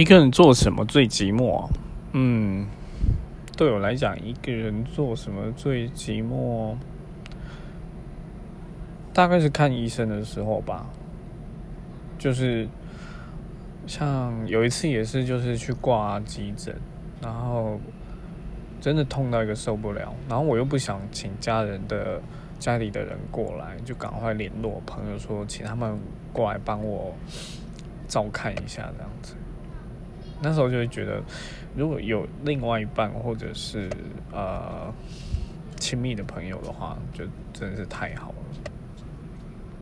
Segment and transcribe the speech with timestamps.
[0.00, 1.68] 一个人做什么最寂寞？
[2.12, 2.66] 嗯，
[3.54, 6.74] 对我来讲，一个人做什么最寂寞？
[9.12, 10.86] 大概是看医生的时候吧。
[12.18, 12.66] 就是
[13.86, 16.74] 像有一次也是，就是去挂急诊，
[17.20, 17.78] 然后
[18.80, 22.22] 真的痛到一个受不了，然后我又不想请家人的
[22.58, 25.98] 家里的人过来，就赶快联络朋友说，请他们
[26.32, 27.12] 过来帮我
[28.08, 29.34] 照看一下这样子。
[30.42, 31.22] 那时候就会觉得，
[31.76, 33.88] 如果有另外一半或者是
[34.32, 34.92] 呃
[35.78, 38.34] 亲密的朋友的话，就真的是太好了。